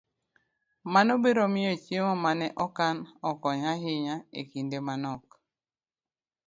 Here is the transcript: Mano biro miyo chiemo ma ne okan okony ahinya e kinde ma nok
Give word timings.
Mano 0.93 1.13
biro 1.23 1.45
miyo 1.53 1.73
chiemo 1.83 2.13
ma 2.23 2.31
ne 2.39 2.47
okan 2.65 2.97
okony 3.29 3.61
ahinya 3.73 4.15
e 4.39 4.41
kinde 4.51 4.77
ma 4.87 4.95
nok 5.03 5.23